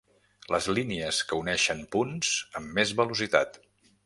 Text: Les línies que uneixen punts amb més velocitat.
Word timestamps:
Les 0.53 0.67
línies 0.77 1.19
que 1.33 1.39
uneixen 1.41 1.83
punts 1.97 2.33
amb 2.61 2.75
més 2.79 2.97
velocitat. 3.05 3.63